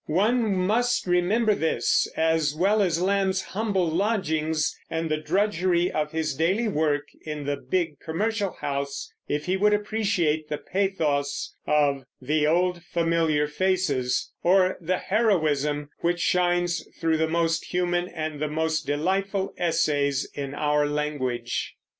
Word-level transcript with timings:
One 0.07 0.55
must 0.55 1.05
remember 1.05 1.53
this, 1.53 2.07
as 2.17 2.55
well 2.55 2.81
as 2.81 2.99
Lamb's 2.99 3.43
humble 3.43 3.87
lodgings 3.87 4.75
and 4.89 5.11
the 5.11 5.17
drudgery 5.21 5.91
of 5.91 6.11
his 6.11 6.33
daily 6.33 6.67
work 6.67 7.05
in 7.23 7.45
the 7.45 7.55
big 7.57 7.99
commercial 7.99 8.49
house, 8.61 9.13
if 9.27 9.45
he 9.45 9.57
would 9.57 9.75
appreciate 9.75 10.49
the 10.49 10.57
pathos 10.57 11.55
of 11.67 12.03
"The 12.19 12.47
Old 12.47 12.81
Familiar 12.83 13.47
Faces," 13.47 14.31
or 14.41 14.75
the 14.81 14.97
heroism 14.97 15.89
which 15.99 16.19
shines 16.19 16.83
through 16.99 17.17
the 17.17 17.27
most 17.29 17.65
human 17.65 18.07
and 18.07 18.39
the 18.39 18.47
most 18.49 18.87
delightful 18.87 19.53
essays 19.59 20.27
in 20.33 20.55
our 20.55 20.87
language. 20.87 21.75